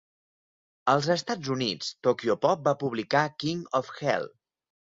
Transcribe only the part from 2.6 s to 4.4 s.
va publicar "King of Hell".